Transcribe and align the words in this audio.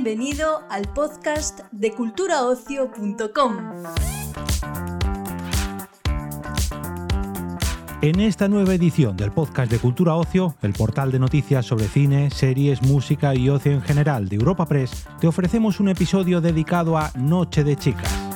Bienvenido 0.00 0.62
al 0.70 0.82
podcast 0.94 1.62
de 1.72 1.90
culturaocio.com. 1.90 3.56
En 8.00 8.20
esta 8.20 8.46
nueva 8.46 8.74
edición 8.74 9.16
del 9.16 9.32
podcast 9.32 9.72
de 9.72 9.80
Cultura 9.80 10.14
Ocio, 10.14 10.54
el 10.62 10.72
portal 10.72 11.10
de 11.10 11.18
noticias 11.18 11.66
sobre 11.66 11.88
cine, 11.88 12.30
series, 12.30 12.80
música 12.80 13.34
y 13.34 13.48
ocio 13.48 13.72
en 13.72 13.82
general 13.82 14.28
de 14.28 14.36
Europa 14.36 14.66
Press, 14.66 15.04
te 15.20 15.26
ofrecemos 15.26 15.80
un 15.80 15.88
episodio 15.88 16.40
dedicado 16.40 16.96
a 16.96 17.10
Noche 17.16 17.64
de 17.64 17.74
Chicas. 17.74 18.27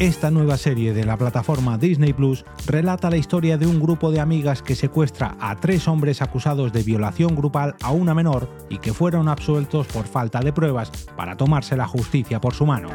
Esta 0.00 0.30
nueva 0.30 0.56
serie 0.56 0.94
de 0.94 1.04
la 1.04 1.18
plataforma 1.18 1.76
Disney 1.76 2.14
Plus 2.14 2.46
relata 2.66 3.10
la 3.10 3.18
historia 3.18 3.58
de 3.58 3.66
un 3.66 3.78
grupo 3.78 4.10
de 4.10 4.18
amigas 4.18 4.62
que 4.62 4.74
secuestra 4.74 5.36
a 5.38 5.56
tres 5.56 5.86
hombres 5.88 6.22
acusados 6.22 6.72
de 6.72 6.82
violación 6.82 7.36
grupal 7.36 7.74
a 7.82 7.90
una 7.90 8.14
menor 8.14 8.48
y 8.70 8.78
que 8.78 8.94
fueron 8.94 9.28
absueltos 9.28 9.86
por 9.88 10.06
falta 10.06 10.40
de 10.40 10.54
pruebas 10.54 10.90
para 11.18 11.36
tomarse 11.36 11.76
la 11.76 11.86
justicia 11.86 12.40
por 12.40 12.54
su 12.54 12.64
mano. 12.64 12.88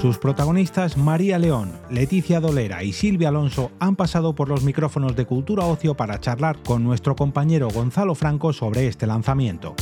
Sus 0.00 0.16
protagonistas 0.16 0.96
María 0.96 1.38
León, 1.38 1.72
Leticia 1.90 2.40
Dolera 2.40 2.82
y 2.82 2.94
Silvia 2.94 3.28
Alonso 3.28 3.70
han 3.80 3.96
pasado 3.96 4.34
por 4.34 4.48
los 4.48 4.64
micrófonos 4.64 5.14
de 5.14 5.26
Cultura 5.26 5.66
Ocio 5.66 5.94
para 5.94 6.20
charlar 6.20 6.56
con 6.62 6.84
nuestro 6.84 7.14
compañero 7.14 7.68
Gonzalo 7.68 8.14
Franco 8.14 8.54
sobre 8.54 8.86
este 8.86 9.06
lanzamiento. 9.06 9.76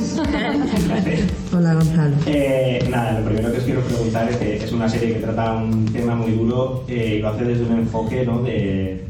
Hola, 1.52 1.74
Gonzalo. 1.74 2.16
Eh, 2.26 2.86
nada, 2.90 3.20
lo 3.20 3.26
primero 3.26 3.52
que 3.52 3.58
os 3.58 3.64
quiero 3.64 3.80
preguntar 3.82 4.28
es 4.30 4.36
que 4.36 4.56
es 4.56 4.72
una 4.72 4.88
serie 4.88 5.14
que 5.14 5.20
trata 5.20 5.56
un 5.56 5.84
tema 5.86 6.14
muy 6.14 6.32
duro 6.32 6.84
eh, 6.88 7.16
y 7.16 7.22
lo 7.22 7.28
hace 7.28 7.44
desde 7.44 7.64
un 7.64 7.78
enfoque 7.80 8.24
¿no? 8.24 8.42
de, 8.42 9.04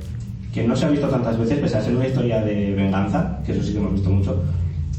que 0.52 0.66
no 0.66 0.74
se 0.74 0.86
ha 0.86 0.88
visto 0.88 1.08
tantas 1.08 1.38
veces, 1.38 1.58
pese 1.60 1.78
a 1.78 1.82
ser 1.82 1.94
una 1.94 2.08
historia 2.08 2.42
de 2.42 2.72
venganza, 2.74 3.38
que 3.46 3.52
eso 3.52 3.62
sí 3.62 3.72
que 3.72 3.78
hemos 3.78 3.94
visto 3.94 4.10
mucho. 4.10 4.42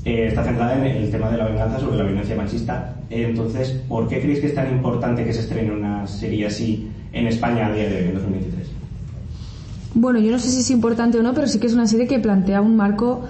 eh, 0.06 0.28
está 0.30 0.44
centrada 0.44 0.76
en 0.78 0.84
el 0.86 1.12
tema 1.12 1.30
de 1.30 1.38
la 1.38 1.46
venganza 1.46 1.80
sobre 1.80 1.98
la 1.98 2.04
violencia 2.04 2.36
machista. 2.36 2.96
Eh, 3.10 3.28
entonces, 3.30 3.70
¿por 3.88 4.08
qué 4.08 4.22
creéis 4.22 4.40
que 4.40 4.48
es 4.48 4.56
tan 4.56 4.72
importante 4.72 5.26
que 5.26 5.34
se 5.34 5.42
estrene 5.42 5.72
una 5.72 6.08
serie 6.08 6.48
así 6.48 6.90
en 7.12 7.28
España 7.28 7.68
a 7.68 7.74
día 7.74 7.90
de 7.90 7.98
hoy, 7.98 8.04
en 8.06 8.14
2023? 8.14 8.68
Bueno, 9.94 10.20
yo 10.20 10.32
no 10.32 10.40
sé 10.40 10.50
si 10.50 10.62
es 10.62 10.72
importante 10.72 11.20
o 11.20 11.24
no, 11.24 11.34
pero 11.34 11.48
sí 11.48 11.60
que 11.60 11.68
es 11.68 11.74
una 11.74 11.86
serie 11.86 12.08
que 12.08 12.18
plantea 12.20 12.62
un 12.62 12.78
marco 12.78 13.26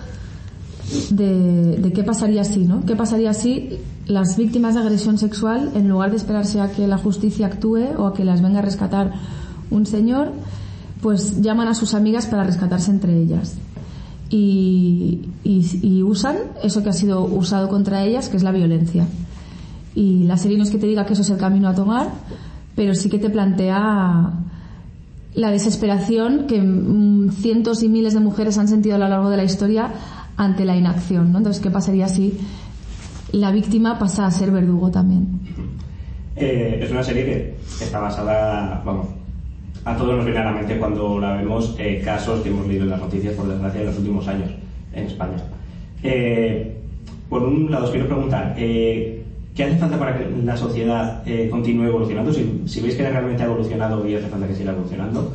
de, 1.11 1.78
de 1.78 1.94
qué 1.94 2.03
pasaría 2.03 2.44
si, 2.44 2.66
¿no? 2.66 2.86
¿Qué 2.86 2.95
pasaría 2.95 3.34
si 3.34 3.80
las 4.08 4.38
víctimas 4.38 4.73
de 4.75 4.81
agresión 4.81 5.17
sexual, 5.17 5.72
en 5.75 5.88
lugar 5.88 6.11
de 6.11 6.17
esperarse 6.17 6.59
a 6.59 6.72
que 6.72 6.88
la 6.88 6.97
justicia 6.97 7.47
actúe 7.47 7.86
o 7.97 8.06
a 8.08 8.14
que 8.14 8.25
las 8.25 8.42
venga 8.42 8.59
a 8.59 8.61
rescatar 8.61 9.12
un 9.69 9.86
señor, 9.86 10.31
pues 11.02 11.42
llaman 11.42 11.67
a 11.67 11.73
sus 11.75 11.94
amigas 11.94 12.25
para 12.28 12.44
rescatarse 12.44 12.92
entre 12.92 13.17
ellas? 13.17 13.56
Y, 14.30 15.30
y- 15.44 15.80
y 15.81 16.03
usan 16.03 16.38
eso 16.64 16.84
que 16.84 16.89
ha 16.89 16.94
sido 16.94 17.23
usado 17.25 17.67
contra 17.69 18.03
ellas, 18.03 18.30
que 18.30 18.38
es 18.38 18.44
la 18.44 18.52
violencia. 18.52 19.06
Y 19.94 20.23
la 20.23 20.38
serie 20.38 20.58
no 20.58 20.64
es 20.64 20.72
que 20.72 20.78
te 20.78 20.88
diga 20.88 21.06
que 21.06 21.14
eso 21.14 21.22
es 21.22 21.30
el 21.30 21.38
camino 21.38 21.67
a 21.67 21.75
tomar, 21.75 22.09
pero 22.75 22.95
sí 22.95 23.09
que 23.09 23.19
te 23.19 23.30
plantea 23.30 24.31
la 25.36 25.52
desesperación 25.52 26.45
que 26.47 26.62
mm, 26.62 27.31
cientos 27.31 27.84
y 27.84 27.89
miles 27.89 28.14
de 28.14 28.19
mujeres 28.22 28.58
han 28.58 28.67
sentido 28.67 28.95
a 28.95 29.00
lo 29.00 29.08
largo 29.09 29.30
de 29.30 29.38
la 29.38 29.44
historia 29.44 29.89
ante 30.38 30.66
la 30.66 30.76
inacción. 30.76 31.32
¿no? 31.32 31.40
Entonces, 31.40 31.62
¿qué 31.62 31.70
pasaría 31.70 32.08
si 32.08 32.40
la 33.32 33.52
víctima 33.52 33.98
pasa 33.98 34.26
a 34.26 34.32
ser 34.32 34.52
verdugo 34.52 34.92
también? 34.92 35.28
Eh, 36.36 36.80
es 36.82 36.92
una 36.92 37.04
serie 37.04 37.26
que 37.26 37.56
está 37.84 38.00
basada, 38.00 38.82
vamos, 38.86 39.08
a 39.84 39.96
todos 39.96 40.16
nos 40.16 40.26
viene 40.26 40.40
a 40.40 40.46
la 40.46 40.52
mente 40.52 40.78
cuando 40.78 41.20
la 41.20 41.34
vemos 41.34 41.76
eh, 41.78 42.02
casos 42.04 42.42
que 42.42 42.50
hemos 42.50 42.68
leído 42.68 42.84
en 42.84 42.92
las 42.92 43.00
noticias, 43.00 43.34
por 43.34 43.47
desgracia, 43.47 43.81
en 43.81 43.88
los 43.88 43.97
últimos 43.97 44.28
años 44.28 44.50
en 44.94 45.06
España. 45.06 45.38
Eh, 46.03 46.78
por 47.30 47.44
un 47.44 47.72
lado, 47.72 47.86
os 47.86 47.92
quiero 47.92 48.08
preguntar, 48.08 48.56
¿qué 48.56 49.24
hace 49.58 49.78
falta 49.78 49.98
para 49.98 50.18
que 50.18 50.30
la 50.44 50.58
sociedad 50.58 51.24
continúe 51.50 51.86
evolucionando? 51.86 52.34
Si, 52.34 52.63
si 52.66 52.81
veis 52.81 52.96
que 52.96 53.09
realmente 53.09 53.44
ha 53.44 53.46
evolucionado 53.46 54.06
y 54.08 54.16
hace 54.16 54.28
falta 54.28 54.48
que 54.48 54.56
siga 54.56 54.72
evolucionando. 54.72 55.34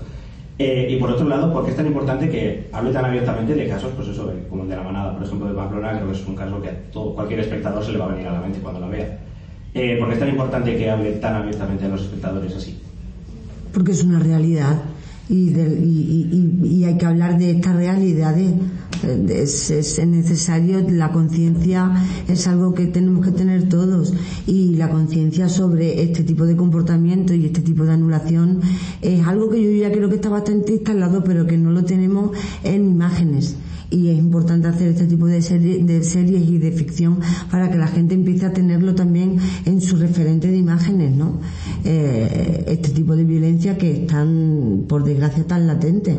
Eh, 0.58 0.88
y 0.90 0.96
por 0.98 1.10
otro 1.10 1.28
lado, 1.28 1.52
¿por 1.52 1.64
qué 1.64 1.70
es 1.72 1.76
tan 1.76 1.86
importante 1.86 2.30
que 2.30 2.68
hable 2.72 2.90
tan 2.90 3.04
abiertamente 3.04 3.54
de 3.54 3.68
casos, 3.68 3.92
pues 3.94 4.08
eso, 4.08 4.26
de- 4.26 4.48
como 4.48 4.62
el 4.62 4.68
de 4.70 4.76
la 4.76 4.82
manada, 4.82 5.12
por 5.14 5.26
ejemplo, 5.26 5.48
de 5.48 5.54
Pamplona, 5.54 5.92
creo 5.92 6.06
que 6.10 6.16
es 6.16 6.26
un 6.26 6.34
caso 6.34 6.62
que 6.62 6.68
a 6.70 6.80
todo, 6.92 7.14
cualquier 7.14 7.40
espectador 7.40 7.84
se 7.84 7.92
le 7.92 7.98
va 7.98 8.06
a 8.06 8.08
venir 8.08 8.26
a 8.26 8.32
la 8.32 8.40
mente 8.40 8.58
cuando 8.60 8.80
la 8.80 8.86
vea. 8.88 9.18
Eh, 9.74 9.96
¿Por 9.98 10.08
qué 10.08 10.14
es 10.14 10.20
tan 10.20 10.28
importante 10.30 10.74
que 10.76 10.90
hable 10.90 11.12
tan 11.12 11.34
abiertamente 11.34 11.84
a 11.84 11.88
los 11.88 12.00
espectadores 12.00 12.56
así? 12.56 12.78
Porque 13.74 13.92
es 13.92 14.02
una 14.02 14.18
realidad 14.18 14.80
y, 15.28 15.50
del- 15.50 15.84
y- 15.84 16.58
y- 16.64 16.84
hay 16.84 16.96
que 16.96 17.04
hablar 17.04 17.36
de 17.36 17.50
estas 17.50 17.76
realidades. 17.76 18.50
Eh, 18.50 18.54
Es, 19.04 19.70
es 19.70 20.06
necesario, 20.06 20.80
la 20.88 21.12
conciencia 21.12 21.92
es 22.28 22.46
algo 22.46 22.74
que 22.74 22.86
tenemos 22.86 23.24
que 23.24 23.32
tener 23.32 23.68
todos 23.68 24.14
y 24.46 24.74
la 24.76 24.88
conciencia 24.90 25.48
sobre 25.48 26.02
este 26.02 26.22
tipo 26.24 26.44
de 26.46 26.56
comportamiento 26.56 27.34
y 27.34 27.46
este 27.46 27.60
tipo 27.60 27.84
de 27.84 27.92
anulación 27.92 28.60
es 29.02 29.26
algo 29.26 29.50
que 29.50 29.62
yo 29.62 29.70
ya 29.70 29.92
creo 29.92 30.08
que 30.08 30.16
está 30.16 30.28
bastante 30.28 30.72
instalado 30.72 31.22
pero 31.24 31.46
que 31.46 31.56
no 31.58 31.70
lo 31.70 31.84
tenemos 31.84 32.30
en 32.64 32.88
imágenes 32.90 33.56
y 33.90 34.08
es 34.08 34.18
importante 34.18 34.66
hacer 34.66 34.88
este 34.88 35.06
tipo 35.06 35.26
de, 35.26 35.40
serie- 35.42 35.84
de 35.84 36.02
series 36.02 36.48
y 36.48 36.58
de 36.58 36.72
ficción 36.72 37.18
para 37.50 37.70
que 37.70 37.78
la 37.78 37.86
gente 37.86 38.14
empiece 38.14 38.44
a 38.46 38.52
tenerlo 38.52 38.94
también 38.96 39.36
en 39.64 39.80
su 39.80 39.96
referente 39.96 40.48
de 40.48 40.56
imágenes, 40.56 41.14
¿no? 41.16 41.38
Eh, 41.84 42.64
este 42.66 42.88
tipo 42.90 43.14
de 43.14 43.22
violencia 43.22 43.78
que 43.78 44.02
están, 44.02 44.84
por 44.88 45.04
desgracia, 45.04 45.44
tan 45.46 45.68
latente. 45.68 46.16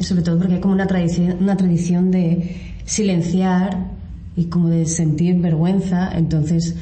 Sobre 0.00 0.22
todo 0.22 0.38
porque 0.38 0.54
hay 0.54 0.60
como 0.60 0.74
una 0.74 0.86
tradición, 0.86 1.36
una 1.40 1.56
tradición 1.56 2.10
de 2.10 2.56
silenciar 2.84 3.88
y 4.36 4.46
como 4.46 4.68
de 4.68 4.86
sentir 4.86 5.36
vergüenza. 5.40 6.10
Entonces, 6.16 6.76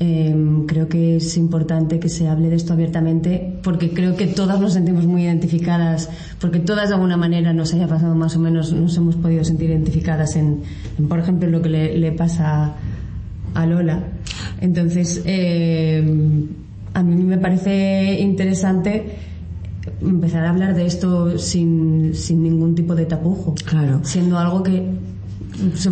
eh, 0.00 0.34
creo 0.66 0.88
que 0.88 1.16
es 1.16 1.36
importante 1.36 2.00
que 2.00 2.08
se 2.08 2.26
hable 2.26 2.48
de 2.48 2.56
esto 2.56 2.72
abiertamente 2.72 3.58
porque 3.62 3.90
creo 3.90 4.16
que 4.16 4.26
todas 4.26 4.60
nos 4.60 4.72
sentimos 4.72 5.06
muy 5.06 5.22
identificadas, 5.22 6.10
porque 6.40 6.58
todas 6.58 6.88
de 6.88 6.94
alguna 6.94 7.16
manera 7.16 7.52
nos 7.52 7.72
haya 7.74 7.86
pasado 7.86 8.14
más 8.14 8.34
o 8.34 8.40
menos, 8.40 8.72
nos 8.72 8.96
hemos 8.96 9.16
podido 9.16 9.44
sentir 9.44 9.70
identificadas 9.70 10.34
en, 10.36 10.62
por 11.08 11.20
ejemplo, 11.20 11.48
lo 11.48 11.62
que 11.62 11.68
le, 11.68 11.98
le 11.98 12.12
pasa 12.12 12.74
a 13.54 13.66
Lola. 13.66 14.02
Entonces, 14.60 15.22
eh, 15.24 16.02
a 16.94 17.02
mí 17.02 17.22
me 17.22 17.38
parece 17.38 18.20
interesante 18.20 19.31
empezar 20.04 20.44
a 20.44 20.50
hablar 20.50 20.74
de 20.74 20.86
esto 20.86 21.38
sin, 21.38 22.14
sin 22.14 22.42
ningún 22.42 22.74
tipo 22.74 22.94
de 22.94 23.06
tapujo. 23.06 23.54
Claro. 23.64 24.00
Siendo 24.02 24.38
algo 24.38 24.62
que 24.62 25.12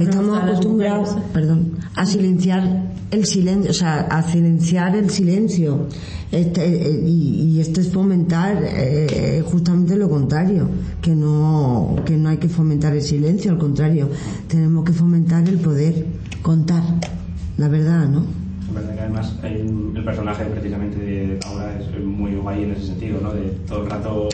Estamos 0.01 0.39
acostumbrados, 0.39 1.17
perdón, 1.35 1.73
a 1.95 2.07
silenciar 2.07 2.93
el 3.11 3.27
silencio, 3.27 3.71
o 3.71 3.75
sea, 3.75 4.01
a 4.01 4.23
silenciar 4.23 4.97
el 4.97 5.11
silencio. 5.11 5.87
Este, 6.33 6.65
eh, 6.65 7.03
y, 7.07 7.43
y 7.43 7.61
esto 7.61 7.81
es 7.81 7.91
fomentar 7.91 8.63
eh, 8.63 9.43
justamente 9.45 9.97
lo 9.97 10.09
contrario, 10.09 10.69
que 11.03 11.15
no, 11.15 11.97
que 12.07 12.17
no 12.17 12.31
hay 12.31 12.39
que 12.39 12.49
fomentar 12.49 12.95
el 12.95 13.03
silencio, 13.03 13.51
al 13.51 13.59
contrario, 13.59 14.09
tenemos 14.49 14.85
que 14.85 14.93
fomentar 14.93 15.47
el 15.49 15.59
poder 15.59 16.07
contar 16.43 16.83
la 17.59 17.69
verdad, 17.69 18.09
¿no? 18.09 18.25
Verdad 18.75 18.95
que 18.95 19.01
además 19.01 19.37
el 19.43 20.05
personaje 20.05 20.45
precisamente 20.45 20.97
de 20.99 21.39
ahora 21.47 21.77
es 21.79 22.05
muy 22.05 22.35
guay 22.37 22.65
en 22.65 22.73
ese 22.73 22.87
sentido, 22.87 23.21
¿no? 23.21 23.33
De 23.33 23.43
todo 23.67 23.85
el 23.85 23.91
rato 23.91 24.29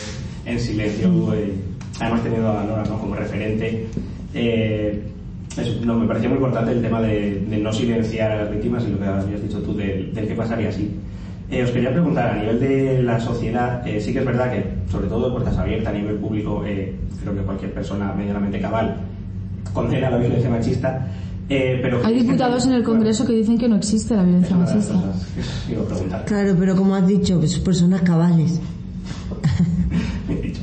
en 0.44 0.60
silencio. 0.60 1.08
eh, 1.34 1.52
además 2.00 2.22
teniendo 2.22 2.50
a 2.50 2.64
Nora 2.64 2.84
¿no? 2.88 2.98
como 2.98 3.14
referente. 3.14 3.86
Eh, 4.34 5.02
es- 5.56 5.80
no, 5.84 5.94
me 5.94 6.06
parecía 6.06 6.28
muy 6.28 6.36
importante 6.36 6.72
el 6.72 6.82
tema 6.82 7.00
de, 7.00 7.40
de 7.48 7.58
no 7.58 7.72
silenciar 7.72 8.30
a 8.32 8.36
las 8.42 8.50
víctimas 8.50 8.84
y 8.86 8.90
lo 8.92 8.98
que 8.98 9.04
habías 9.06 9.42
dicho 9.42 9.62
tú 9.62 9.74
del, 9.74 10.12
del 10.14 10.28
qué 10.28 10.34
pasaría 10.34 10.68
así. 10.68 10.90
Eh, 11.50 11.62
os 11.62 11.70
quería 11.70 11.92
preguntar, 11.92 12.30
a 12.30 12.38
nivel 12.42 12.60
de 12.60 13.02
la 13.02 13.18
sociedad, 13.20 13.86
eh, 13.86 14.00
sí 14.00 14.12
que 14.12 14.18
es 14.18 14.26
verdad 14.26 14.50
que, 14.52 14.64
sobre 14.90 15.06
todo 15.06 15.26
de 15.26 15.30
puertas 15.32 15.56
abiertas 15.56 15.94
a 15.94 15.96
nivel 15.96 16.16
público, 16.16 16.62
eh, 16.66 16.92
creo 17.22 17.34
que 17.34 17.40
cualquier 17.42 17.72
persona 17.72 18.12
medianamente 18.12 18.60
cabal 18.60 18.96
condena 19.72 20.10
la 20.10 20.18
violencia 20.18 20.50
machista, 20.50 21.06
eh, 21.48 21.78
pero... 21.80 22.04
Hay 22.04 22.14
diputados 22.14 22.66
en 22.66 22.72
el 22.72 22.82
Congreso 22.82 23.24
que 23.24 23.32
dicen 23.32 23.56
que 23.56 23.68
no 23.68 23.76
existe 23.76 24.16
la 24.16 24.24
violencia 24.24 24.56
machista. 24.56 24.94
que 25.68 26.14
a. 26.14 26.24
Claro, 26.24 26.56
pero 26.58 26.74
como 26.74 26.94
has 26.94 27.06
dicho, 27.06 27.38
pues 27.38 27.58
personas 27.58 28.02
cabales. 28.02 28.60
Bien 30.28 30.42
dicho. 30.42 30.60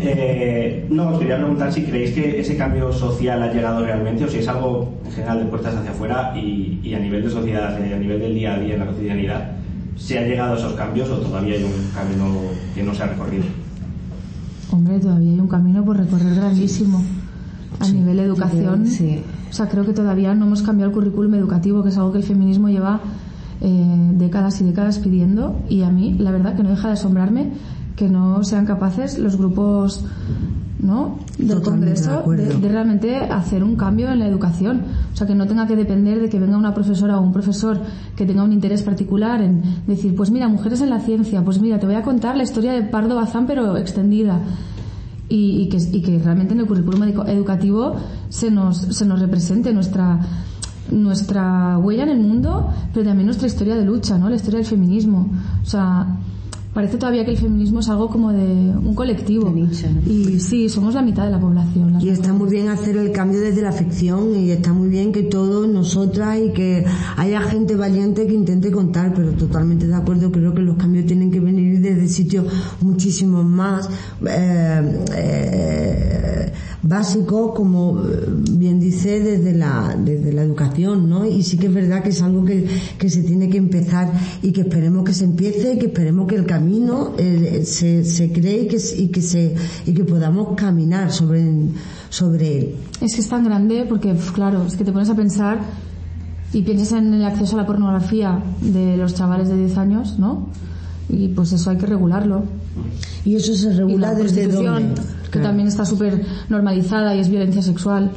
Eh, 0.00 0.86
no, 0.90 1.08
os 1.08 1.18
quería 1.18 1.36
preguntar 1.36 1.72
si 1.72 1.82
creéis 1.82 2.12
que 2.12 2.40
ese 2.40 2.56
cambio 2.56 2.92
social 2.92 3.42
ha 3.42 3.52
llegado 3.52 3.84
realmente 3.84 4.24
o 4.24 4.28
si 4.28 4.38
es 4.38 4.48
algo 4.48 4.94
en 5.04 5.12
general 5.12 5.40
de 5.40 5.44
puertas 5.46 5.74
hacia 5.74 5.90
afuera 5.90 6.32
y, 6.36 6.80
y 6.82 6.94
a 6.94 6.98
nivel 6.98 7.22
de 7.22 7.30
sociedad, 7.30 7.78
eh, 7.84 7.94
a 7.94 7.98
nivel 7.98 8.20
del 8.20 8.34
día 8.34 8.54
a 8.54 8.58
día 8.58 8.74
en 8.74 8.80
la 8.80 8.86
cotidianidad, 8.86 9.50
si 9.96 10.16
han 10.16 10.28
llegado 10.28 10.56
esos 10.56 10.72
cambios 10.74 11.10
o 11.10 11.18
todavía 11.18 11.54
hay 11.54 11.64
un 11.64 11.90
camino 11.94 12.40
que 12.74 12.82
no 12.82 12.94
se 12.94 13.02
ha 13.02 13.06
recorrido. 13.06 13.44
Hombre, 14.70 14.98
todavía 14.98 15.32
hay 15.32 15.40
un 15.40 15.48
camino 15.48 15.84
por 15.84 15.98
recorrer 15.98 16.34
grandísimo. 16.34 17.02
A 17.80 17.88
nivel 17.88 18.16
de 18.16 18.22
educación. 18.22 18.86
Sí. 18.86 19.22
O 19.52 19.54
sea, 19.54 19.68
creo 19.68 19.84
que 19.84 19.92
todavía 19.92 20.34
no 20.34 20.46
hemos 20.46 20.62
cambiado 20.62 20.88
el 20.88 20.94
currículum 20.94 21.34
educativo, 21.34 21.82
que 21.82 21.90
es 21.90 21.98
algo 21.98 22.10
que 22.10 22.18
el 22.18 22.24
feminismo 22.24 22.70
lleva 22.70 23.00
eh, 23.60 24.10
décadas 24.14 24.58
y 24.62 24.64
décadas 24.64 24.98
pidiendo. 24.98 25.60
Y 25.68 25.82
a 25.82 25.90
mí, 25.90 26.16
la 26.18 26.30
verdad, 26.30 26.56
que 26.56 26.62
no 26.62 26.70
deja 26.70 26.88
de 26.88 26.94
asombrarme 26.94 27.52
que 27.94 28.08
no 28.08 28.42
sean 28.44 28.64
capaces 28.64 29.18
los 29.18 29.36
grupos 29.36 30.06
¿no? 30.80 31.18
del 31.36 31.48
Totalmente 31.48 31.60
de 31.60 32.06
Congreso 32.06 32.18
acuerdo. 32.20 32.58
de, 32.60 32.68
realmente 32.70 33.16
hacer 33.18 33.62
un 33.62 33.76
cambio 33.76 34.10
en 34.10 34.20
la 34.20 34.26
educación. 34.26 34.84
O 35.12 35.16
sea, 35.18 35.26
que 35.26 35.34
no 35.34 35.46
tenga 35.46 35.66
que 35.66 35.76
depender 35.76 36.18
de 36.22 36.30
que 36.30 36.40
venga 36.40 36.56
una 36.56 36.72
profesora 36.72 37.18
o 37.18 37.22
un 37.22 37.34
profesor 37.34 37.78
que 38.16 38.24
tenga 38.24 38.44
un 38.44 38.52
interés 38.52 38.82
particular 38.82 39.42
en 39.42 39.62
decir, 39.86 40.16
pues 40.16 40.30
mira, 40.30 40.48
mujeres 40.48 40.80
en 40.80 40.88
la 40.88 41.00
ciencia, 41.00 41.44
pues 41.44 41.60
mira, 41.60 41.78
te 41.78 41.84
voy 41.84 41.96
a 41.96 42.02
contar 42.02 42.38
la 42.38 42.42
historia 42.42 42.72
de 42.72 42.84
Pardo 42.84 43.16
Bazán, 43.16 43.46
pero 43.46 43.76
extendida. 43.76 44.40
Y, 45.32 45.62
y 45.62 45.68
que, 45.70 45.78
y 45.78 46.02
que 46.02 46.18
realmente 46.18 46.52
en 46.52 46.60
el 46.60 46.66
currículum 46.66 47.00
edu- 47.04 47.26
educativo 47.26 47.96
se 48.28 48.50
nos, 48.50 48.76
se 48.98 49.06
nos 49.06 49.18
represente 49.18 49.72
nuestra 49.72 50.20
nuestra 50.90 51.78
huella 51.78 52.02
en 52.02 52.10
el 52.10 52.20
mundo, 52.20 52.68
pero 52.92 53.06
también 53.06 53.26
nuestra 53.26 53.46
historia 53.46 53.76
de 53.76 53.84
lucha, 53.84 54.18
¿no? 54.18 54.28
La 54.28 54.36
historia 54.36 54.58
del 54.58 54.66
feminismo. 54.66 55.30
O 55.62 55.64
sea, 55.64 56.18
parece 56.72 56.96
todavía 56.96 57.24
que 57.24 57.32
el 57.32 57.38
feminismo 57.38 57.80
es 57.80 57.88
algo 57.88 58.08
como 58.08 58.32
de 58.32 58.42
un 58.42 58.94
colectivo. 58.94 59.50
De 59.50 59.60
nicho, 59.60 59.86
¿no? 59.90 60.10
Y 60.10 60.40
sí, 60.40 60.68
somos 60.68 60.94
la 60.94 61.02
mitad 61.02 61.24
de 61.24 61.30
la 61.30 61.40
población. 61.40 62.00
Y 62.00 62.08
está 62.08 62.32
muy 62.32 62.50
bien 62.50 62.68
hacer 62.68 62.96
el 62.96 63.12
cambio 63.12 63.40
desde 63.40 63.62
la 63.62 63.72
ficción 63.72 64.34
y 64.34 64.50
está 64.50 64.72
muy 64.72 64.88
bien 64.88 65.12
que 65.12 65.22
todos 65.22 65.68
nosotras 65.68 66.38
y 66.38 66.52
que 66.52 66.84
haya 67.16 67.40
gente 67.42 67.76
valiente 67.76 68.26
que 68.26 68.34
intente 68.34 68.70
contar, 68.70 69.12
pero 69.14 69.32
totalmente 69.32 69.86
de 69.86 69.94
acuerdo, 69.94 70.32
creo 70.32 70.54
que 70.54 70.62
los 70.62 70.76
cambios 70.76 71.06
tienen 71.06 71.30
que 71.30 71.40
venir 71.40 71.80
desde 71.80 72.08
sitios 72.08 72.46
muchísimo 72.80 73.42
más 73.42 73.88
eh, 74.26 75.04
eh, 75.14 76.52
básicos, 76.82 77.54
como 77.54 78.02
eh, 78.04 78.26
bien 78.50 78.80
dice, 78.80 79.20
desde 79.20 79.54
la, 79.54 79.96
desde 79.96 80.32
la 80.32 80.42
educación, 80.42 81.08
¿no? 81.08 81.24
Y 81.24 81.42
sí 81.42 81.56
que 81.56 81.66
es 81.66 81.74
verdad 81.74 82.02
que 82.02 82.10
es 82.10 82.22
algo 82.22 82.44
que, 82.44 82.66
que 82.98 83.08
se 83.08 83.22
tiene 83.22 83.48
que 83.48 83.58
empezar 83.58 84.12
y 84.42 84.52
que 84.52 84.62
esperemos 84.62 85.04
que 85.04 85.14
se 85.14 85.24
empiece 85.24 85.74
y 85.74 85.78
que 85.78 85.86
esperemos 85.86 86.26
que 86.26 86.36
el 86.36 86.46
camino 86.46 87.12
eh, 87.18 87.62
se, 87.64 88.04
se 88.04 88.32
cree 88.32 88.62
y 88.62 88.68
que, 88.68 88.78
y 88.96 89.08
que 89.08 89.22
se 89.22 89.54
y 89.86 89.92
que 89.92 90.04
podamos 90.04 90.56
caminar 90.56 91.12
sobre 91.12 91.42
sobre 92.08 92.58
él. 92.58 92.74
Es 93.00 93.14
que 93.14 93.20
es 93.20 93.28
tan 93.28 93.44
grande 93.44 93.86
porque, 93.88 94.12
pf, 94.12 94.32
claro, 94.32 94.64
es 94.66 94.76
que 94.76 94.84
te 94.84 94.92
pones 94.92 95.08
a 95.08 95.14
pensar 95.14 95.60
y 96.52 96.62
piensas 96.62 96.92
en 96.92 97.14
el 97.14 97.24
acceso 97.24 97.56
a 97.56 97.62
la 97.62 97.66
pornografía 97.66 98.42
de 98.60 98.96
los 98.96 99.14
chavales 99.14 99.48
de 99.48 99.56
10 99.56 99.78
años, 99.78 100.18
¿no? 100.18 100.48
Y 101.08 101.28
pues 101.28 101.52
eso 101.52 101.70
hay 101.70 101.76
que 101.78 101.86
regularlo. 101.86 102.44
Y 103.24 103.36
eso 103.36 103.54
se 103.54 103.68
Y 103.72 103.76
regula 103.76 104.08
la 104.08 104.14
desde 104.14 104.42
prostitución, 104.44 104.94
dónde. 104.94 105.02
que 105.30 105.38
también 105.40 105.68
está 105.68 105.84
súper 105.84 106.24
normalizada 106.48 107.14
y 107.14 107.20
es 107.20 107.28
violencia 107.28 107.62
sexual. 107.62 108.10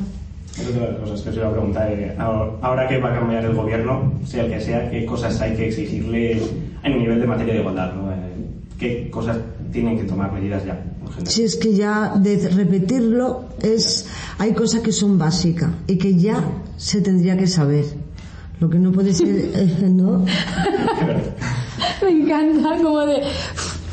Otra 0.58 0.86
de 0.86 0.92
las 0.94 1.00
cosas 1.02 1.22
que 1.22 1.30
os 1.32 1.36
iba 1.36 1.48
a 1.48 1.52
preguntar. 1.52 1.92
eh, 1.92 2.16
ahora- 2.18 2.88
que 2.88 2.98
va 3.00 3.12
a 3.14 3.20
cambiar 3.20 3.44
el 3.46 3.54
gobierno, 3.56 4.14
sea 4.26 4.46
el 4.46 4.52
que 4.54 4.62
sea, 4.62 4.90
¿qué 4.90 5.06
cosas 5.06 5.40
hay 5.42 5.56
que 5.56 5.68
exigirle 5.68 6.42
a 6.84 6.90
nivel 6.90 7.20
de 7.20 7.28
materia 7.28 7.54
de 7.56 7.60
igualdad? 7.60 7.94
¿no? 7.94 8.12
Eh, 8.12 8.16
¿Qué 8.80 9.10
cosas 9.10 9.38
tienen 9.74 9.98
que 9.98 10.06
tomar 10.06 10.32
medidas 10.32 10.64
ya? 10.66 10.82
Si 11.26 11.44
es 11.44 11.56
que 11.58 11.74
ya 11.76 12.14
de 12.18 12.50
repetirlo 12.50 13.46
es 13.62 14.08
hay 14.38 14.54
cosas 14.54 14.82
que 14.82 14.92
son 14.92 15.18
básicas 15.18 15.70
y 15.88 15.98
que 15.98 16.16
ya 16.16 16.44
se 16.78 17.02
tendría 17.02 17.36
que 17.38 17.48
saber. 17.48 17.86
Lo 18.60 18.70
que 18.70 18.80
no 18.80 18.92
puede 18.94 19.14
ser, 19.14 19.28
¿no? 19.92 20.24
Me 22.04 22.10
encanta, 22.12 22.78
como 22.82 23.00
de... 23.06 23.22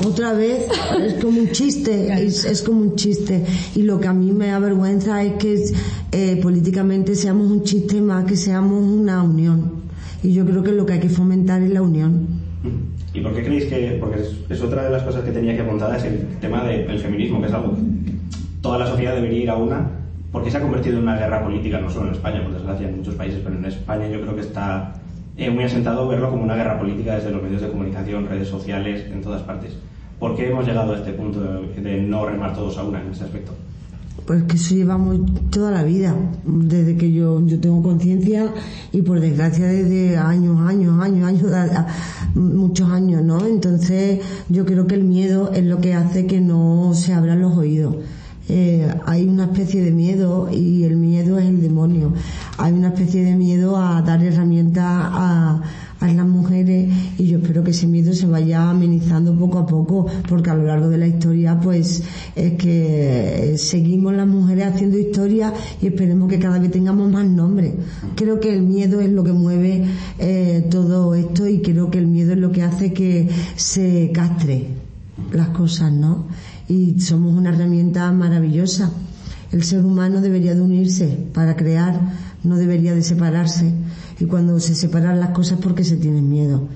Otra 0.05 0.33
vez 0.33 0.67
es 1.01 1.15
como 1.23 1.39
un 1.41 1.51
chiste, 1.51 2.13
es, 2.25 2.45
es 2.45 2.63
como 2.63 2.81
un 2.81 2.97
chiste. 2.97 3.45
Y 3.77 3.83
lo 3.83 4.01
que 4.01 4.09
a 4.09 4.13
mí 4.13 4.33
me 4.33 4.51
avergüenza 4.51 5.23
es 5.23 5.35
que 5.35 5.65
eh, 6.11 6.41
políticamente 6.43 7.15
seamos 7.15 7.51
un 7.51 7.63
chiste 7.63 8.01
más 8.01 8.25
que 8.25 8.37
seamos 8.37 8.83
una 8.83 9.23
unión. 9.23 9.83
Y 10.23 10.33
yo 10.33 10.45
creo 10.45 10.63
que 10.63 10.73
lo 10.73 10.87
que 10.87 10.95
hay 10.95 11.01
que 11.01 11.09
fomentar 11.09 11.63
es 11.63 11.71
la 11.71 11.83
unión. 11.83 12.27
¿Y 13.15 13.21
por 13.21 13.35
qué 13.35 13.43
creéis 13.45 13.65
que.? 13.67 13.97
Porque 14.01 14.21
es, 14.23 14.31
es 14.49 14.61
otra 14.63 14.85
de 14.85 14.91
las 14.91 15.03
cosas 15.03 15.23
que 15.25 15.31
tenía 15.33 15.55
que 15.55 15.63
apuntar, 15.63 15.95
es 15.97 16.05
el 16.05 16.27
tema 16.41 16.65
de- 16.65 16.85
del 16.85 16.99
feminismo, 16.99 17.41
que 17.41 17.49
es 17.49 17.53
algo 17.53 17.73
que 17.77 18.13
toda 18.63 18.79
la 18.79 18.87
sociedad 18.87 19.15
debería 19.15 19.43
ir 19.43 19.51
a 19.51 19.57
una, 19.57 19.89
porque 20.33 20.51
se 20.51 20.57
ha 20.57 20.63
convertido 20.63 20.97
en 20.97 21.03
una 21.03 21.17
guerra 21.17 21.45
política, 21.45 21.79
no 21.81 21.91
solo 21.91 22.09
en 22.09 22.15
España, 22.15 22.43
por 22.43 22.55
desgracia, 22.55 22.89
en 22.89 22.97
muchos 22.97 23.15
países, 23.17 23.41
pero 23.45 23.57
en 23.57 23.65
España 23.67 24.09
yo 24.09 24.21
creo 24.23 24.35
que 24.35 24.41
está 24.43 24.95
eh, 25.37 25.51
muy 25.51 25.65
asentado 25.65 26.07
verlo 26.09 26.31
como 26.31 26.43
una 26.43 26.57
guerra 26.57 26.79
política 26.79 27.17
desde 27.17 27.31
los 27.31 27.43
medios 27.43 27.63
de 27.63 27.69
comunicación, 27.69 28.29
redes 28.29 28.49
sociales, 28.49 29.07
en 29.11 29.23
todas 29.23 29.43
partes. 29.43 29.73
¿Por 30.19 30.37
qué 30.37 30.51
hemos 30.51 30.67
llegado 30.67 30.93
a 30.93 30.99
este 30.99 31.13
punto 31.13 31.41
de, 31.41 32.01
no 32.03 32.27
remar 32.27 32.55
todos 32.55 32.77
a 32.79 32.85
una 32.85 33.01
en 33.01 33.11
ese 33.11 33.25
aspecto? 33.25 33.53
Pues 34.27 34.45
que 34.45 34.57
eso 34.57 34.75
llevamos 34.75 35.19
toda 35.51 35.73
la 35.73 35.83
vida, 35.83 36.15
desde 36.45 36.97
que 36.97 37.11
yo, 37.11 37.45
yo 37.45 37.59
tengo 37.59 37.83
conciencia 37.83 38.53
y 38.93 39.03
por 39.03 39.19
desgracia 39.19 39.67
desde 39.67 40.17
años, 40.17 40.61
años, 40.61 41.01
años, 41.03 41.25
años, 41.25 41.85
muchos 42.35 42.89
años, 42.89 43.23
¿no? 43.23 43.45
Entonces 43.47 44.21
yo 44.49 44.65
creo 44.65 44.87
que 44.87 44.95
el 44.95 45.03
miedo 45.03 45.51
es 45.53 45.65
lo 45.65 45.81
que 45.81 45.95
hace 45.95 46.27
que 46.27 46.41
no 46.41 46.93
se 46.95 47.15
abran 47.15 47.41
los 47.41 47.57
oídos. 47.57 47.97
Eh, 48.49 48.89
hay 49.07 49.27
una 49.27 49.45
especie 49.45 49.83
de 49.83 49.93
miedo 49.93 50.49
y 50.53 50.85
el 50.85 50.97
miedo 50.97 51.39
es 51.39 51.47
el 51.47 51.61
demonio. 51.61 52.13
Hay 52.59 52.73
una 52.73 52.89
especie 52.89 53.25
de 53.25 53.35
miedo 53.35 53.77
a 53.77 54.03
dar 54.03 54.23
herramientas 54.23 54.85
a, 54.87 55.63
a 56.01 56.13
las 56.13 56.27
mujeres 56.27 56.93
y 57.19 57.27
yo 57.29 57.39
espero 57.39 57.63
que 57.63 57.71
ese 57.71 57.87
miedo 57.87 58.13
se 58.13 58.27
vaya 58.27 58.69
amenizando 58.69 59.35
porque 60.29 60.51
a 60.51 60.55
lo 60.55 60.65
largo 60.65 60.89
de 60.89 60.99
la 60.99 61.07
historia 61.07 61.59
pues 61.61 62.03
es 62.35 62.53
que 62.55 63.53
eh, 63.53 63.59
seguimos 63.59 64.15
las 64.15 64.27
mujeres 64.27 64.67
haciendo 64.67 64.99
historia 64.99 65.53
y 65.81 65.87
esperemos 65.87 66.29
que 66.29 66.39
cada 66.39 66.59
vez 66.59 66.71
tengamos 66.71 67.11
más 67.11 67.27
nombres. 67.27 67.75
Creo 68.17 68.41
que 68.41 68.53
el 68.53 68.63
miedo 68.63 69.01
es 69.01 69.11
lo 69.11 69.25
que 69.25 69.33
mueve 69.33 69.85
eh, 70.19 70.67
todo 70.71 71.15
esto 71.15 71.47
y 71.47 71.61
creo 71.61 71.91
que 71.91 71.99
el 71.99 72.07
miedo 72.07 72.33
es 72.33 72.39
lo 72.39 72.53
que 72.53 72.63
hace 72.63 72.93
que 72.93 73.29
se 73.57 74.11
castre 74.13 74.69
las 75.33 75.49
cosas, 75.49 75.93
¿no? 75.93 76.27
Y 76.69 77.01
somos 77.01 77.35
una 77.35 77.51
herramienta 77.51 78.11
maravillosa. 78.13 78.91
El 79.51 79.63
ser 79.63 79.85
humano 79.85 80.21
debería 80.21 80.55
de 80.55 80.63
unirse 80.63 81.27
para 81.35 81.57
crear, 81.57 82.01
no 82.43 82.57
debería 82.57 82.95
de 82.95 83.03
separarse. 83.03 83.73
Y 84.19 84.25
cuando 84.25 84.59
se 84.61 84.75
separan 84.75 85.21
las 85.21 85.31
cosas 85.31 85.59
porque 85.61 85.85
se 85.85 85.97
tienen 85.97 86.29
miedo. 86.29 86.69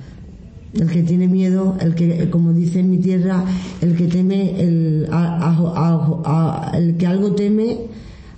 El 0.79 0.89
que 0.91 1.03
tiene 1.03 1.27
miedo, 1.27 1.77
el 1.81 1.95
que, 1.95 2.29
como 2.29 2.53
dice 2.53 2.81
en 2.81 2.91
mi 2.91 2.99
tierra, 2.99 3.43
el 3.81 3.97
que 3.97 4.07
teme, 4.09 4.61
el, 4.61 5.09
a- 5.11 5.51
a- 5.51 6.71
a- 6.73 6.77
el 6.77 6.97
que 6.97 7.07
algo 7.07 7.33
teme, 7.33 7.79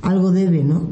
algo 0.02 0.30
debe, 0.30 0.62
¿no? 0.62 0.82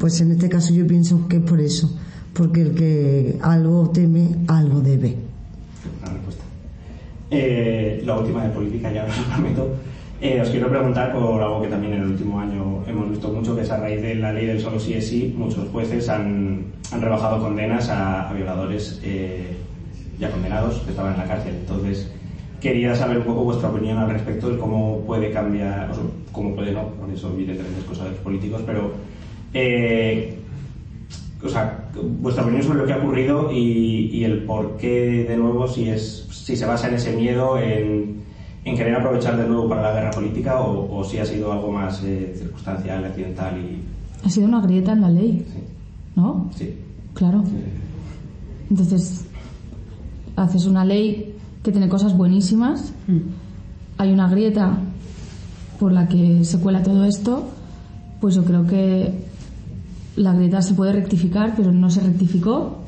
Pues 0.00 0.20
en 0.20 0.32
este 0.32 0.48
caso 0.48 0.74
yo 0.74 0.86
pienso 0.86 1.28
que 1.28 1.36
es 1.36 1.42
por 1.42 1.60
eso, 1.60 1.96
porque 2.32 2.62
el 2.62 2.74
que 2.74 3.38
algo 3.40 3.88
teme, 3.90 4.28
algo 4.48 4.80
debe. 4.80 5.14
Eh, 7.30 8.02
la 8.04 8.18
última 8.18 8.44
de 8.44 8.50
política, 8.50 8.92
ya 8.92 9.04
os 9.08 9.14
prometo. 9.34 9.74
Eh, 10.20 10.40
os 10.40 10.48
quiero 10.48 10.68
preguntar 10.70 11.12
por 11.12 11.42
algo 11.42 11.60
que 11.60 11.68
también 11.68 11.92
en 11.94 12.02
el 12.02 12.08
último 12.08 12.40
año 12.40 12.82
hemos 12.86 13.10
visto 13.10 13.28
mucho, 13.32 13.54
que 13.54 13.62
es 13.62 13.70
a 13.70 13.78
raíz 13.78 14.00
de 14.00 14.14
la 14.14 14.32
ley 14.32 14.46
del 14.46 14.60
solo 14.60 14.80
sí 14.80 14.94
es 14.94 15.06
sí, 15.08 15.34
muchos 15.36 15.68
jueces 15.70 16.08
han, 16.08 16.64
han 16.90 17.00
rebajado 17.02 17.40
condenas 17.40 17.88
a, 17.90 18.30
a 18.30 18.32
violadores 18.32 19.00
eh, 19.04 19.56
ya 20.18 20.30
condenados 20.30 20.78
que 20.80 20.90
estaban 20.90 21.12
en 21.14 21.18
la 21.18 21.26
cárcel. 21.26 21.54
Entonces, 21.60 22.10
quería 22.60 22.94
saber 22.94 23.18
un 23.18 23.24
poco 23.24 23.44
vuestra 23.44 23.68
opinión 23.70 23.98
al 23.98 24.10
respecto 24.10 24.48
de 24.50 24.58
cómo 24.58 25.00
puede 25.06 25.30
cambiar, 25.30 25.90
o 25.90 25.94
sea, 25.94 26.02
cómo 26.32 26.54
puede 26.54 26.72
no, 26.72 26.88
por 26.88 27.10
eso 27.10 27.30
evidentemente 27.32 27.80
es 27.80 27.84
cosa 27.86 28.04
de 28.04 28.10
los 28.10 28.18
políticos, 28.20 28.62
pero 28.66 28.92
eh, 29.54 30.38
o 31.44 31.48
sea, 31.48 31.88
vuestra 32.20 32.42
opinión 32.44 32.62
sobre 32.64 32.78
lo 32.80 32.86
que 32.86 32.92
ha 32.94 32.98
ocurrido 32.98 33.52
y, 33.52 34.10
y 34.12 34.24
el 34.24 34.44
por 34.44 34.76
qué, 34.78 35.24
de 35.28 35.36
nuevo, 35.36 35.68
si, 35.68 35.88
es, 35.88 36.26
si 36.30 36.56
se 36.56 36.66
basa 36.66 36.88
en 36.88 36.94
ese 36.94 37.14
miedo, 37.14 37.58
en, 37.58 38.16
en 38.64 38.76
querer 38.76 38.96
aprovechar 38.96 39.36
de 39.36 39.46
nuevo 39.46 39.68
para 39.68 39.82
la 39.82 39.92
guerra 39.92 40.10
política 40.10 40.60
o, 40.60 40.98
o 40.98 41.04
si 41.04 41.18
ha 41.18 41.24
sido 41.26 41.52
algo 41.52 41.70
más 41.70 42.02
eh, 42.04 42.34
circunstancial, 42.36 43.04
accidental 43.04 43.58
y... 43.58 43.82
Ha 44.26 44.30
sido 44.30 44.46
una 44.48 44.60
grieta 44.62 44.92
en 44.92 45.00
la 45.02 45.10
ley, 45.10 45.44
Sí, 45.46 45.60
¿no? 46.16 46.50
sí. 46.56 46.74
Claro. 47.14 47.44
Entonces, 48.70 49.25
haces 50.36 50.66
una 50.66 50.84
ley 50.84 51.34
que 51.62 51.72
tiene 51.72 51.88
cosas 51.88 52.16
buenísimas, 52.16 52.92
hay 53.98 54.12
una 54.12 54.28
grieta 54.28 54.78
por 55.80 55.92
la 55.92 56.08
que 56.08 56.44
se 56.44 56.60
cuela 56.60 56.82
todo 56.82 57.04
esto, 57.04 57.48
pues 58.20 58.34
yo 58.34 58.44
creo 58.44 58.66
que 58.66 59.12
la 60.16 60.32
grieta 60.32 60.62
se 60.62 60.74
puede 60.74 60.92
rectificar, 60.92 61.54
pero 61.56 61.72
no 61.72 61.90
se 61.90 62.00
rectificó. 62.00 62.78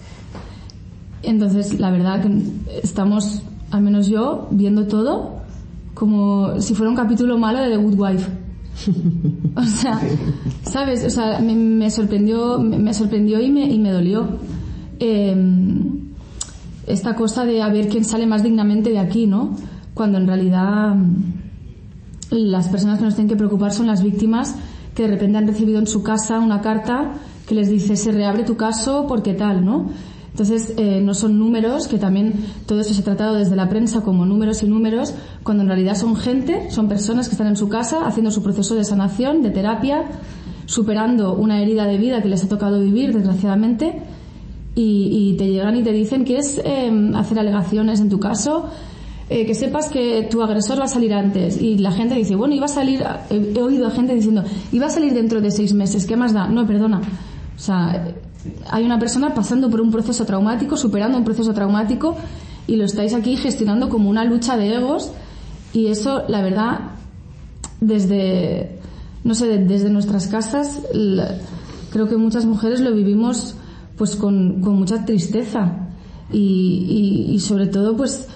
Entonces, 1.22 1.78
la 1.78 1.90
verdad 1.90 2.22
que 2.22 2.80
estamos, 2.82 3.42
al 3.70 3.82
menos 3.82 4.06
yo, 4.06 4.48
viendo 4.50 4.86
todo 4.86 5.38
como 5.94 6.60
si 6.60 6.74
fuera 6.74 6.90
un 6.90 6.96
capítulo 6.96 7.36
malo 7.38 7.58
de 7.58 7.70
The 7.70 7.76
Good 7.76 7.98
Wife. 7.98 8.30
O 9.56 9.62
sea, 9.64 10.00
¿sabes? 10.62 11.04
O 11.04 11.10
sea, 11.10 11.40
me, 11.40 11.52
me 11.52 11.90
sorprendió, 11.90 12.60
me, 12.60 12.78
me 12.78 12.94
sorprendió 12.94 13.40
y 13.40 13.50
me, 13.50 13.68
y 13.68 13.76
me 13.80 13.90
dolió. 13.90 14.38
Eh, 15.00 15.34
esta 16.88 17.14
cosa 17.14 17.44
de 17.44 17.62
a 17.62 17.68
ver 17.68 17.88
quién 17.88 18.04
sale 18.04 18.26
más 18.26 18.42
dignamente 18.42 18.90
de 18.90 18.98
aquí, 18.98 19.26
¿no? 19.26 19.54
Cuando 19.94 20.18
en 20.18 20.26
realidad 20.26 20.94
mm, 20.94 21.32
las 22.30 22.68
personas 22.68 22.98
que 22.98 23.04
nos 23.04 23.14
tienen 23.14 23.28
que 23.28 23.36
preocupar 23.36 23.72
son 23.72 23.86
las 23.86 24.02
víctimas 24.02 24.54
que 24.94 25.04
de 25.04 25.08
repente 25.10 25.38
han 25.38 25.46
recibido 25.46 25.78
en 25.78 25.86
su 25.86 26.02
casa 26.02 26.38
una 26.40 26.60
carta 26.60 27.12
que 27.46 27.54
les 27.54 27.68
dice 27.68 27.96
se 27.96 28.10
reabre 28.12 28.44
tu 28.44 28.56
caso 28.56 29.06
porque 29.06 29.34
tal, 29.34 29.64
¿no? 29.64 29.86
Entonces, 30.30 30.74
eh, 30.76 31.00
no 31.02 31.14
son 31.14 31.36
números, 31.36 31.88
que 31.88 31.98
también 31.98 32.32
todo 32.66 32.80
eso 32.80 32.94
se 32.94 33.00
ha 33.00 33.04
tratado 33.04 33.34
desde 33.34 33.56
la 33.56 33.68
prensa 33.68 34.02
como 34.02 34.24
números 34.24 34.62
y 34.62 34.68
números, 34.68 35.14
cuando 35.42 35.64
en 35.64 35.68
realidad 35.68 35.96
son 35.96 36.14
gente, 36.14 36.70
son 36.70 36.88
personas 36.88 37.28
que 37.28 37.32
están 37.32 37.48
en 37.48 37.56
su 37.56 37.68
casa 37.68 38.06
haciendo 38.06 38.30
su 38.30 38.40
proceso 38.40 38.76
de 38.76 38.84
sanación, 38.84 39.42
de 39.42 39.50
terapia, 39.50 40.04
superando 40.66 41.34
una 41.34 41.60
herida 41.60 41.86
de 41.86 41.98
vida 41.98 42.22
que 42.22 42.28
les 42.28 42.44
ha 42.44 42.48
tocado 42.48 42.78
vivir, 42.78 43.12
desgraciadamente, 43.12 44.00
y, 44.74 45.34
te 45.36 45.48
llegan 45.48 45.76
y 45.76 45.82
te 45.82 45.92
dicen, 45.92 46.24
¿quieres 46.24 46.60
eh, 46.64 47.12
hacer 47.16 47.38
alegaciones 47.38 48.00
en 48.00 48.08
tu 48.08 48.20
caso? 48.20 48.70
Eh, 49.30 49.44
que 49.44 49.54
sepas 49.54 49.90
que 49.90 50.26
tu 50.30 50.42
agresor 50.42 50.80
va 50.80 50.84
a 50.84 50.88
salir 50.88 51.12
antes. 51.12 51.60
Y 51.60 51.78
la 51.78 51.92
gente 51.92 52.14
dice, 52.14 52.36
bueno, 52.36 52.54
iba 52.54 52.66
a 52.66 52.68
salir, 52.68 53.04
he, 53.28 53.60
oído 53.60 53.86
a 53.86 53.90
gente 53.90 54.14
diciendo, 54.14 54.44
iba 54.72 54.86
a 54.86 54.90
salir 54.90 55.12
dentro 55.12 55.40
de 55.40 55.50
seis 55.50 55.74
meses, 55.74 56.06
¿qué 56.06 56.16
más 56.16 56.32
da? 56.32 56.48
No, 56.48 56.66
perdona. 56.66 57.00
O 57.56 57.60
sea, 57.60 58.14
hay 58.70 58.84
una 58.84 58.98
persona 58.98 59.34
pasando 59.34 59.68
por 59.68 59.80
un 59.80 59.90
proceso 59.90 60.24
traumático, 60.24 60.76
superando 60.76 61.18
un 61.18 61.24
proceso 61.24 61.52
traumático, 61.52 62.16
y 62.66 62.76
lo 62.76 62.84
estáis 62.84 63.14
aquí 63.14 63.36
gestionando 63.36 63.88
como 63.88 64.08
una 64.08 64.24
lucha 64.24 64.56
de 64.56 64.76
egos. 64.76 65.10
Y 65.72 65.88
eso, 65.88 66.22
la 66.28 66.40
verdad, 66.40 66.80
desde, 67.80 68.78
no 69.24 69.34
sé, 69.34 69.58
desde 69.58 69.90
nuestras 69.90 70.28
casas, 70.28 70.80
creo 71.90 72.08
que 72.08 72.16
muchas 72.16 72.46
mujeres 72.46 72.80
lo 72.80 72.94
vivimos 72.94 73.56
pues 73.98 74.16
con, 74.16 74.62
con 74.62 74.76
mucha 74.76 75.04
tristeza. 75.04 75.88
Y, 76.32 77.26
y, 77.28 77.34
y 77.34 77.40
sobre 77.40 77.66
todo, 77.66 77.96
pues, 77.96 78.28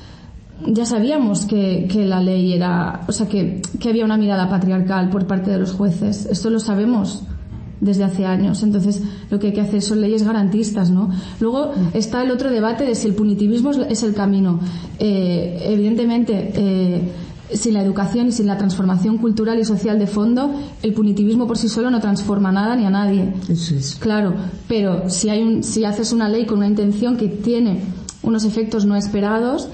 ya 0.67 0.85
sabíamos 0.85 1.47
que, 1.47 1.89
que, 1.91 2.05
la 2.05 2.21
ley 2.21 2.53
era, 2.53 3.03
o 3.07 3.13
sea, 3.13 3.29
que, 3.29 3.63
que, 3.81 3.89
había 3.89 4.05
una 4.05 4.17
mirada 4.17 4.49
patriarcal 4.49 5.11
por 5.11 5.27
parte 5.27 5.51
de 5.51 5.59
los 5.59 5.73
jueces. 5.73 6.27
Esto 6.27 6.51
lo 6.51 6.59
sabemos 6.59 7.23
desde 7.81 8.05
hace 8.05 8.25
años. 8.25 8.63
Entonces, 8.63 9.03
lo 9.29 9.39
que 9.39 9.49
hay 9.49 9.53
que 9.53 9.61
hacer 9.61 9.83
son 9.83 10.01
leyes 10.01 10.23
garantistas, 10.23 10.91
¿no? 10.91 11.11
Luego 11.41 11.73
está 11.93 12.23
el 12.23 12.31
otro 12.31 12.51
debate 12.51 12.85
de 12.85 12.95
si 12.95 13.09
el 13.09 13.15
punitivismo 13.15 13.71
es 13.71 14.03
el 14.03 14.15
camino. 14.15 14.61
Eh, 14.99 15.65
evidentemente, 15.67 16.53
eh, 16.55 17.03
sin 17.55 17.75
la 17.75 17.83
educación 17.83 18.29
y 18.29 18.33
sin 18.33 18.47
la 18.47 18.59
transformación 18.59 19.19
cultural 19.19 19.59
y 19.59 19.65
social 19.65 19.99
de 19.99 20.07
fondo, 20.07 20.55
el 20.83 20.93
punitivismo 20.93 21.47
por 21.47 21.59
sí 21.59 21.69
solo 21.69 21.91
no 21.91 22.01
transforma 22.01 22.53
nada 22.53 22.77
ni 22.77 22.85
a 22.85 22.91
nadie. 22.91 23.33
Eso 23.49 23.75
es. 23.75 23.97
Claro, 23.97 24.35
pero 24.69 25.09
si, 25.11 25.29
hay 25.29 25.43
un, 25.43 25.63
si 25.63 25.85
haces 25.85 26.13
una 26.13 26.29
ley 26.29 26.47
con 26.47 26.59
una 26.59 26.67
intención 26.67 27.17
que 27.17 27.29
tiene 27.29 27.81
unos 28.23 28.45
efectos 28.45 28.85
no 28.85 28.97
esperados, 28.97 29.69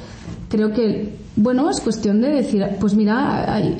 creo 0.48 0.72
que, 0.72 1.14
bueno, 1.36 1.70
es 1.70 1.80
cuestión 1.80 2.20
de 2.20 2.28
decir, 2.30 2.64
pues 2.80 2.94
mira, 2.94 3.54
hay, 3.54 3.76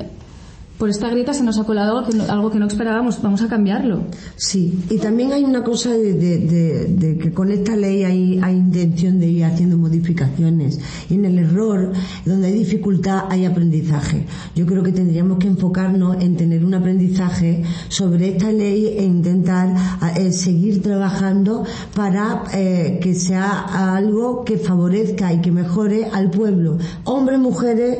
por 0.79 0.89
esta 0.89 1.09
grieta 1.09 1.33
se 1.33 1.43
nos 1.43 1.59
ha 1.59 1.65
colado 1.65 2.05
algo 2.29 2.49
que, 2.49 2.57
no, 2.57 2.65
esperábamos, 2.65 3.21
vamos 3.21 3.41
a 3.41 3.49
cambiarlo. 3.49 4.05
Sí, 4.37 4.79
y 4.89 4.97
también 4.97 5.33
hay 5.33 5.43
una 5.43 5.61
cosa 5.61 5.91
de, 5.91 7.19
que 7.21 7.33
con 7.33 7.51
esta 7.51 7.75
ley 7.75 8.05
hay, 8.05 8.39
intención 8.49 9.19
de 9.19 9.27
ir 9.27 9.43
haciendo 9.43 9.77
modificaciones. 9.77 10.79
Y 11.09 11.15
en 11.15 11.25
el 11.25 11.37
error, 11.37 11.91
donde 12.25 12.47
hay 12.47 12.53
dificultad, 12.53 13.25
hay 13.29 13.43
aprendizaje. 13.43 14.25
Yo 14.55 14.65
creo 14.65 14.81
que 14.81 14.93
tendríamos 14.93 15.37
que 15.37 15.47
enfocarnos 15.47 16.23
en 16.23 16.37
tener 16.37 16.63
un 16.63 16.73
aprendizaje 16.73 17.61
sobre 17.89 18.29
esta 18.29 18.49
ley 18.49 18.85
e 18.97 19.03
intentar 19.03 19.75
eh, 20.15 20.31
seguir 20.31 20.81
trabajando 20.81 21.65
para 21.93 22.43
eh, 22.53 22.99
que 23.03 23.15
sea 23.15 23.95
algo 23.97 24.45
que 24.45 24.57
favorezca 24.57 25.33
y 25.33 25.41
que 25.41 25.51
mejore 25.51 26.05
al 26.05 26.31
pueblo, 26.31 26.77
hombres, 27.03 27.37
mujeres, 27.37 27.97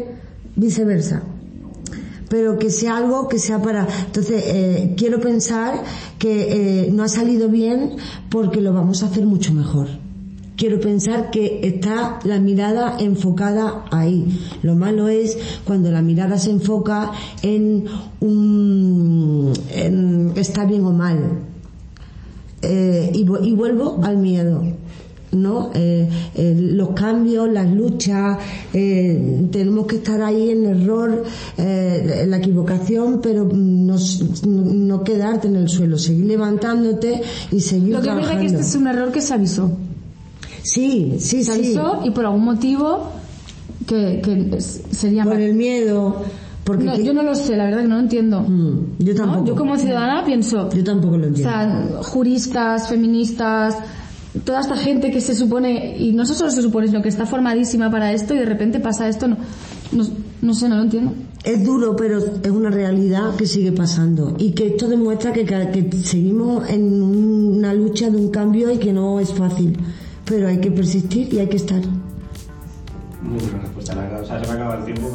viceversa 0.56 1.24
pero 2.30 2.58
que 2.58 2.70
sea 2.70 2.98
algo 2.98 3.28
que 3.28 3.40
sea 3.40 3.62
para... 3.62 3.88
Entonces, 4.06 4.44
eh, 4.46 4.94
quiero 4.96 5.20
pensar 5.20 5.84
que 6.18 6.86
eh, 6.86 6.92
no 6.92 7.04
ha 7.04 7.10
salido 7.10 7.50
bien 7.50 7.98
porque 8.30 8.62
lo 8.62 8.72
vamos 8.72 9.04
a 9.04 9.08
hacer 9.08 9.26
mucho 9.26 9.54
mejor. 9.54 9.88
Quiero 10.56 10.80
pensar 10.80 11.32
que 11.32 11.62
está 11.64 12.20
la 12.24 12.40
mirada 12.40 12.98
enfocada 13.00 13.86
ahí. 13.92 14.40
Lo 14.62 14.76
malo 14.76 15.08
es 15.08 15.38
cuando 15.64 15.90
la 15.90 16.02
mirada 16.02 16.38
se 16.38 16.52
enfoca 16.52 17.12
en 17.42 17.86
un... 18.20 19.54
En, 19.74 20.34
está 20.36 20.66
bien 20.66 20.86
o 20.86 20.92
mal. 20.92 21.40
Eh, 22.62 23.12
y, 23.14 23.20
y 23.20 23.56
vuelvo 23.56 24.00
al 24.04 24.18
miedo 24.18 24.62
¿no? 25.32 25.72
Eh, 25.74 26.10
eh, 26.36 26.56
los 26.58 26.90
cambios, 26.90 27.52
las 27.52 27.70
luchas, 27.72 28.38
eh, 28.74 29.48
tenemos 29.52 29.86
que 29.86 29.98
estar 29.98 30.22
ahí 30.22 30.50
en 30.52 30.66
error, 30.66 31.24
en 31.58 32.30
la 32.30 32.38
equivocación, 32.38 33.20
pero 33.22 33.48
no, 33.52 33.96
no, 34.46 35.04
quedarte 35.04 35.48
en 35.48 35.56
el 35.56 35.70
suelo, 35.70 35.98
seguir 35.98 36.26
levantándote 36.26 37.22
y 37.52 37.60
seguir 37.60 37.94
Lo 37.94 38.00
que 38.00 38.06
trabajando. 38.06 38.34
es 38.34 38.40
que 38.40 38.58
este 38.58 38.62
es 38.62 38.76
un 38.76 38.88
error 38.88 39.12
que 39.12 39.22
se 39.22 39.34
avisó. 39.34 39.72
Sí, 40.64 41.16
sí, 41.20 41.44
se 41.44 41.54
avisó 41.54 42.02
y 42.04 42.12
por 42.12 42.26
algún 42.26 42.46
motivo 42.46 43.12
que, 43.88 44.22
que 44.24 44.62
sería... 44.62 45.24
Por 45.24 45.40
el 45.40 45.54
miedo... 45.54 46.24
Porque 46.64 47.04
yo 47.04 47.16
no 47.16 47.24
lo 47.24 47.34
sé, 47.34 47.58
la 47.58 47.64
verdad 47.64 47.82
que 47.82 47.88
no 47.88 47.96
lo 47.96 48.02
entiendo. 48.02 48.42
Mm, 48.42 49.00
yo 49.00 49.16
tampoco. 49.16 49.46
Yo 49.46 49.56
como 49.56 49.76
ciudadana 49.76 50.24
pienso... 50.24 50.70
Yo 50.70 50.84
tampoco 50.84 51.18
lo 51.18 51.26
entiendo. 51.26 51.50
O 51.50 52.04
sea, 52.04 52.04
juristas, 52.04 52.90
feministas, 52.90 53.76
toda 54.46 54.62
esta 54.62 54.78
gente 54.78 55.12
que 55.12 55.22
se 55.22 55.36
supone, 55.36 55.98
y 55.98 56.12
no 56.14 56.26
solo 56.26 56.52
se 56.52 56.62
supone, 56.62 56.88
sino 56.88 57.02
que 57.02 57.10
está 57.10 57.26
formadísima 57.26 57.90
para 57.90 58.14
esto 58.14 58.34
y 58.36 58.38
de 58.38 58.46
repente 58.46 58.80
pasa 58.80 59.08
esto, 59.08 59.28
no, 59.28 59.38
no, 60.42 60.54
sé, 60.54 60.70
no 60.70 60.76
lo 60.76 60.84
entiendo. 60.84 61.14
Es 61.44 61.64
duro, 61.66 61.96
pero 61.96 62.20
es 62.20 62.52
una 62.52 62.70
realidad 62.70 63.36
que 63.36 63.48
sigue 63.48 63.72
pasando 63.72 64.36
y 64.38 64.52
que 64.52 64.68
esto 64.68 64.88
demuestra 64.88 65.34
que, 65.34 65.46
que 65.46 65.92
seguimos 66.04 66.70
en 66.70 67.02
una 67.02 67.74
lucha 67.74 68.10
de 68.10 68.18
un 68.18 68.30
cambio 68.30 68.72
y 68.72 68.78
que 68.78 68.94
no 68.94 69.20
es 69.20 69.34
fácil, 69.34 69.78
pero 70.26 70.48
hay 70.48 70.60
que 70.60 70.72
persistir 70.72 71.34
y 71.34 71.40
hay 71.40 71.48
que 71.48 71.58
estar. 71.58 71.82
Muy 73.22 73.40
buena 73.40 73.60
respuesta, 73.60 73.96
la 73.96 74.02
verdad. 74.04 74.22
O 74.22 74.26
sea, 74.26 74.44
se 74.44 74.48
me 74.48 74.54
acaba 74.54 74.76
el 74.76 74.86
tiempo, 74.86 75.10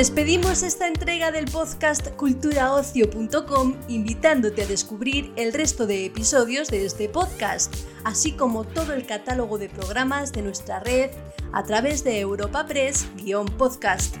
Despedimos 0.00 0.62
esta 0.62 0.88
entrega 0.88 1.30
del 1.30 1.44
podcast 1.44 2.08
culturaocio.com 2.16 3.74
invitándote 3.88 4.62
a 4.62 4.66
descubrir 4.66 5.30
el 5.36 5.52
resto 5.52 5.86
de 5.86 6.06
episodios 6.06 6.68
de 6.68 6.86
este 6.86 7.10
podcast, 7.10 7.74
así 8.02 8.32
como 8.32 8.64
todo 8.64 8.94
el 8.94 9.04
catálogo 9.04 9.58
de 9.58 9.68
programas 9.68 10.32
de 10.32 10.40
nuestra 10.40 10.80
red 10.80 11.10
a 11.52 11.64
través 11.64 12.02
de 12.02 12.18
Europa 12.18 12.66
Press-podcast. 12.66 14.16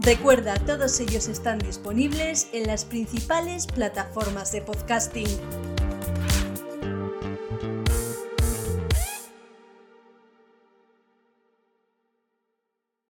Recuerda, 0.00 0.56
todos 0.66 1.00
ellos 1.00 1.28
están 1.28 1.60
disponibles 1.60 2.48
en 2.52 2.66
las 2.66 2.84
principales 2.84 3.66
plataformas 3.68 4.52
de 4.52 4.60
podcasting. 4.60 5.69